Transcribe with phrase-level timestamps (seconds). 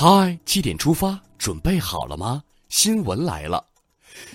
[0.00, 2.44] 嗨，七点出发，准备好了吗？
[2.68, 3.64] 新闻来了，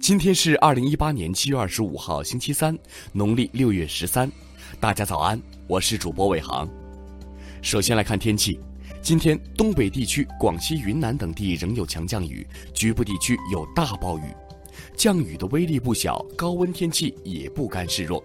[0.00, 2.78] 今天是二零一八年七月二十五号，星期三，
[3.10, 4.30] 农历六月十三。
[4.78, 6.68] 大家早安，我是主播伟航。
[7.60, 8.60] 首先来看天气，
[9.02, 14.32] 今天东北地区、广西、云南等地仍有强降雨，局部地区有大暴雨，
[14.96, 18.22] 降雨的威力不小，高温天气也不甘示弱。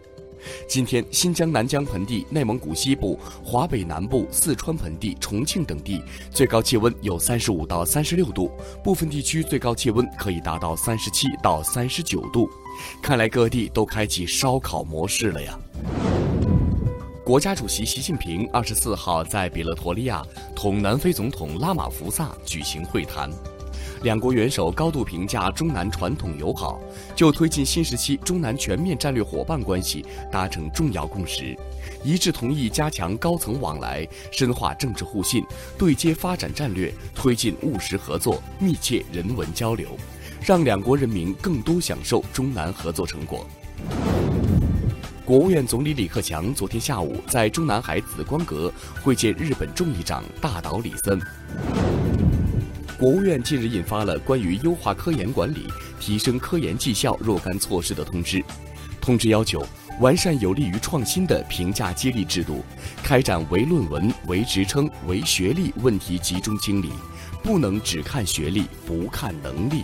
[0.67, 8.51] 今天，新疆南疆盆地、内蒙古西部、华北南部、四川盆地、重庆等地最高气温有三十五到三十六度，
[8.83, 12.49] 部分地区最高气温可以达到三十七到三十九度。
[13.01, 15.59] 看来各地都开启烧烤模式了呀！
[17.23, 20.21] 国家主席习近平二十四号在比勒陀利亚
[20.55, 23.29] 同南非总统拉马福萨举行会谈。
[24.03, 26.77] 两国元首高度评价中南传统友好，
[27.15, 31.57] 就推进新时期中南全面战略伙伴关系达成重要共识，
[32.03, 35.41] 一致同意加强高层往来，深化政治互信，
[35.77, 39.87] 对接发展战略，推进务实合作，密切人文交流，
[40.41, 43.47] 让两国人民更多享受中南合作成果。
[45.23, 48.69] 国务院总理李克强昨天下午在中南海紫光阁
[49.01, 51.92] 会见日本众议长大岛李森。
[53.03, 55.67] 国务院近日印发了关于优化科研管理、
[55.99, 58.41] 提升科研绩效若干措施的通知。
[59.01, 59.61] 通知要求
[59.99, 62.63] 完善有利于创新的评价激励制度，
[63.03, 66.91] 开展唯论文、唯职称、唯学历问题集中清理，
[67.43, 69.83] 不能只看学历不看能力。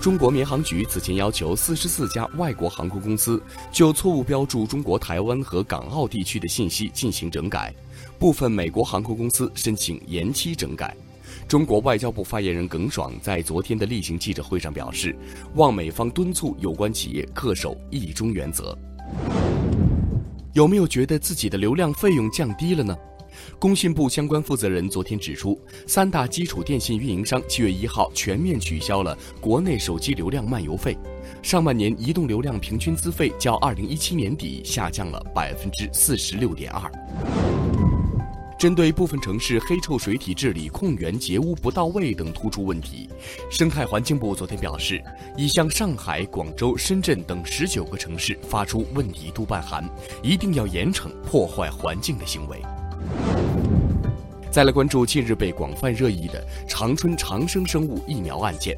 [0.00, 3.38] 中国民航局此前要求四十四家外国航空公司
[3.70, 7.74] 就错误标注中国台湾和港澳地区的信息进行整改，
[8.18, 10.96] 部分美国航空公司申请延期整改。
[11.46, 15.16] 中国外交部发言人耿爽在昨天的例行记者会上表示，
[15.54, 18.76] 望美方敦促有关企业恪守“一中”原则。
[20.54, 22.96] 有没有觉得自己的流量费用降低了呢？
[23.58, 30.98] 工信部相关负责人昨天指出，三大基础电信运营商七月一号全面取消了国内手机流量漫游费，
[31.42, 37.67] 上半年移动流量平均资费较二零一七年底下降了百分之四十六点二。
[38.58, 43.08] 针对部分城市黑臭水体治理、控源截污不到位等突出问题，
[43.48, 45.00] 生态环境部昨天表示，
[45.36, 49.88] 已向上海、广州、深圳等十九个城市发出问题督办函，
[50.24, 52.60] 一定要严惩破坏环境的行为。
[54.50, 58.76] 再来关注近日被广泛热议的长春长生生物疫苗案件。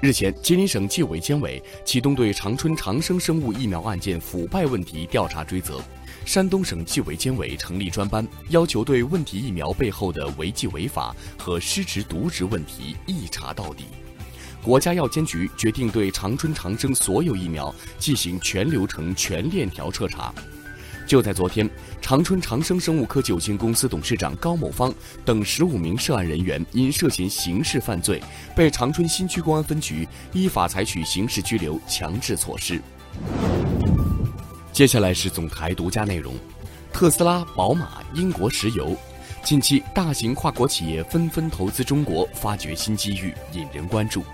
[0.00, 5.82] 日前，吉林省纪委监委启动对长春长生生物疫苗案件腐败问题调查追责。
[6.24, 13.84] 山东省纪委监委成立专班，要求对问题疫苗背后的违纪违法和失职渎职问题一查到底。
[14.62, 20.32] 国家药监局决定对长春长生所有疫苗进行全流程、全链条彻查。
[21.04, 21.68] 就在昨天，
[22.00, 24.94] 长春长生生物科技有限公司董事长高某芳
[25.24, 28.22] 等十五名涉案人员因涉嫌刑事犯罪，
[28.54, 32.80] 被长春新区公安分局依法采取刑事拘留强制措施。
[34.72, 36.34] 接下来是总台独家内容：
[36.94, 38.96] 特斯拉、宝马、英国石油，
[39.44, 44.24] 近期大型跨国企业纷纷投资中国，发掘新机遇，引人关注。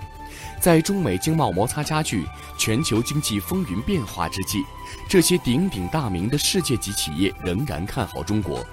[0.61, 2.25] 在中美经贸摩擦加剧、
[2.57, 4.63] 全球经济风云变化之际，
[5.09, 8.65] 这些鼎鼎大名的世界级企业仍然看好中国，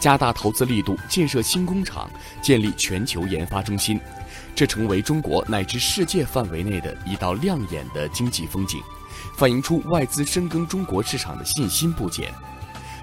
[0.00, 4.00] 加大投资力度，建设新工厂，建立全球研发中心，
[4.54, 8.80] 这成为中国乃至世界范围内的一道亮眼的经济风景。
[9.36, 12.32] 反映出外资深耕中国市场的信心不减。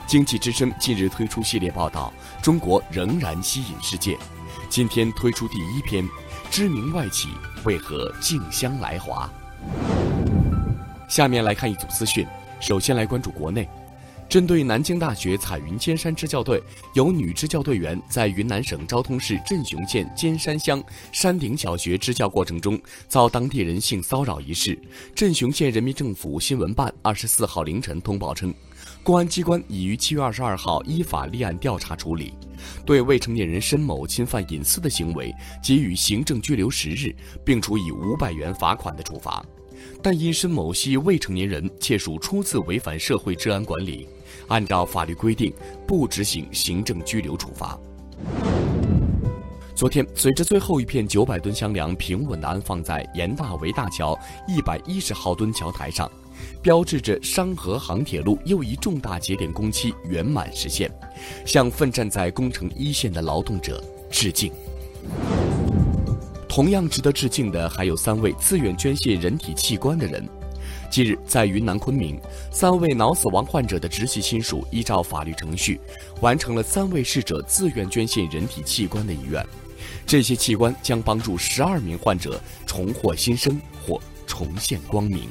[0.07, 2.11] 经济之声近日推出系列报道，
[2.41, 4.17] 中国仍然吸引世界。
[4.69, 6.07] 今天推出第一篇：
[6.49, 7.29] 知名外企
[7.63, 9.29] 为何竞相来华？
[11.07, 12.25] 下面来看一组资讯。
[12.59, 13.69] 首先来关注国内。
[14.29, 16.62] 针对南京大学彩云尖山支教队
[16.94, 24.79] 有女支教队员在云南省昭通市镇雄县尖山乡山顶小学支教过程中遭当地人性骚扰一事，
[25.16, 28.53] 镇雄县人民政府新闻办二十四号凌晨通报称，
[29.01, 32.31] 公安机关已于七月二十二号依法立案调查处理，
[32.86, 35.33] 对未成年人申某侵犯隐私的行为
[35.63, 39.44] 给予行政拘留十日，并处以五百元罚款的处罚。
[40.01, 44.07] 但因申某系未成年人，且属初次违反社会治安管理，
[44.47, 45.53] 按照法律规定，
[45.88, 47.77] 不执行行政拘留处罚。
[49.75, 56.12] 昨天，随着最后一片九百吨箱梁平稳地安放在盐大围大桥一百一十号墩桥台上，
[56.62, 60.91] 标志着商河杭铁路又一重大节点工期圆满实现，
[61.45, 63.81] 向奋战在工程一线的劳动者
[64.12, 64.51] 致敬。
[66.50, 70.28] 同样值得致敬的还有三位自愿捐献人体器官的人。
[70.90, 72.19] 近日，在云南昆明，
[72.51, 75.80] 三位脑死亡患者的直系亲属依照法律程序，
[76.22, 79.46] 完成了三位逝者自愿捐献人体器官的遗愿。
[80.07, 85.30] 这些器官将帮助十二名患者重获新生或重现光明。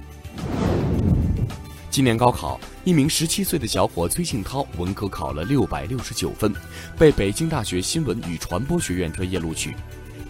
[1.91, 6.55] 今年高考，一名十七岁的小伙崔庆涛文科考了六百六十九分，
[6.97, 9.75] 被北京大学新闻与传播学院专业录取。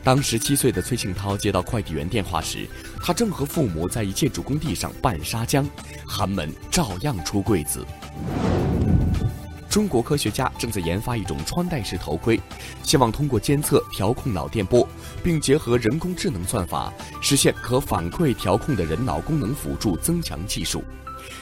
[0.09, 2.67] 当十七岁的崔庆涛接到快递员电话时，
[2.99, 5.63] 他正和父母在一建筑工地上拌砂浆，
[6.07, 7.85] 寒门照样出贵子。
[9.69, 12.41] 中国科学家正在研发一种穿戴式头盔，
[12.83, 14.89] 希望通过监测、调控脑电波，
[15.23, 16.91] 并结合人工智能算法，
[17.21, 20.83] 实现可反馈调控的人脑功能辅助增强技术。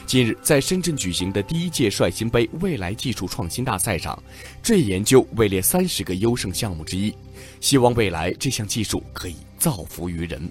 [0.07, 4.17] 近日，在深圳举行的第一届率先杯未来技术创新大赛上，
[4.63, 7.13] 这一研究位列三十个优胜项目之一。
[7.59, 10.49] 希望未来这项技术可以造福于人。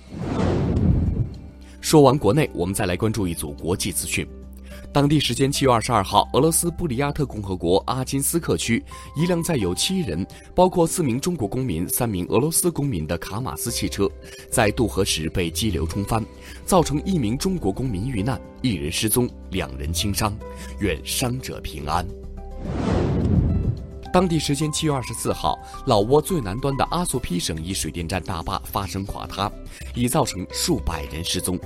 [1.80, 4.28] 说完国内，我们再来关注一组国际资讯。
[4.96, 8.82] 当地时间七月二十二号，俄罗斯布里亚特共和国阿金斯克区
[9.14, 14.10] 一辆载有七人，包括四名中国公民、三名俄罗斯公民的卡马斯汽车，
[14.50, 16.24] 在渡河时被激流冲翻，
[16.64, 20.34] 造成一名中国公民遇难，一人失踪，两人轻伤，
[20.80, 22.02] 愿伤者平安。
[24.10, 29.52] 当地时间七月二十四号，老挝最南端的阿索皮省一水电站大坝发生垮塌，
[29.94, 31.60] 已造成数百人失踪。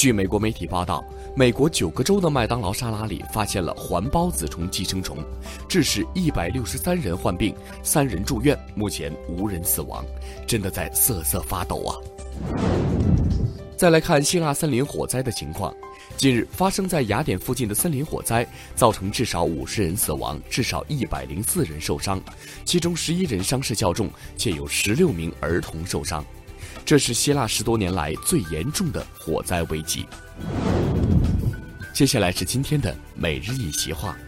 [0.00, 1.04] 据美国媒体报道，
[1.36, 5.18] 美国九个州的麦当劳沙拉里发现了环孢子虫寄生虫，
[5.68, 10.02] 致使一百六十三人患病，三人住院，目前无人死亡，
[10.46, 11.92] 真的在瑟瑟发抖啊！
[13.76, 15.70] 再来看希腊森林火灾的情况，
[16.16, 22.18] 近日发生在雅典附近的森林火灾，造成至少五十人死亡，至少一百零四人受伤，
[22.64, 26.24] 其中十一人伤势较重，且有十六名儿童受伤。
[26.90, 30.08] 这是希腊十多年来最严重的火灾危机。
[31.92, 34.18] 接下来是今天的每日一席话：“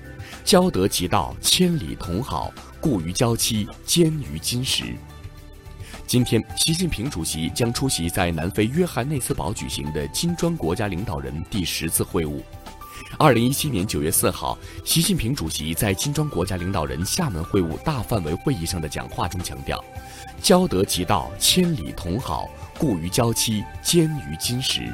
[0.46, 4.94] 交得即道，千里同好；故于交期，坚于金石。”
[6.06, 12.40] 今天，习近平主席将出席在南非约翰内斯堡举行的金砖国家领导人第十次会晤。
[13.18, 19.82] 二零一七年九月四号，习近平主席在金砖国家领导人厦门会晤大范围会议上的讲话中强调
[20.42, 22.48] ：“交得即道，千里同好；
[22.78, 24.92] 故于交期，坚于金石。”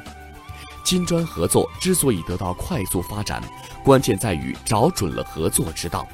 [0.84, 3.42] 金砖合作之所以得到快速发展，
[3.84, 6.08] 关键在于找准了合作之道，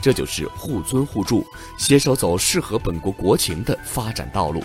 [0.00, 1.44] 这就是互尊互助，
[1.78, 4.62] 携手走适合本国国情的发展道路。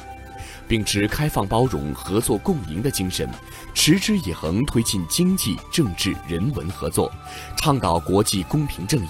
[0.67, 3.29] 秉持开放包容、合作共赢的精神，
[3.73, 7.11] 持之以恒推进经济、政治、人文合作，
[7.57, 9.07] 倡导国际公平正义，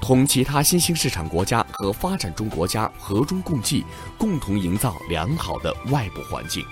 [0.00, 3.84] 同其他新兴市场国家和发展中国家和衷共济，
[4.16, 6.64] 共同营造良好的外部环境。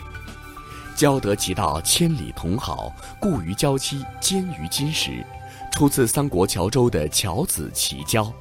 [0.95, 2.91] 交得其道，千里同好；
[3.21, 5.23] 故于交期，坚于金石。
[5.73, 8.33] 出自三国谯州的“谯子齐交”。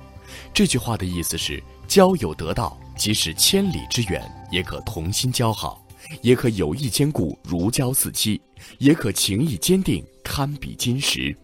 [0.54, 2.78] 这句话的意思是：交友得道。
[2.98, 5.86] 即使千里之远，也可同心交好；
[6.22, 8.40] 也可友谊坚固，如胶似漆；
[8.78, 11.36] 也可情谊坚定，堪比金石。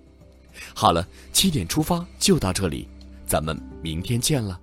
[0.73, 2.87] 好了，七点出发就到这里，
[3.25, 4.59] 咱们明天见了。